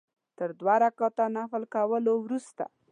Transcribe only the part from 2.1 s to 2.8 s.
وروسته.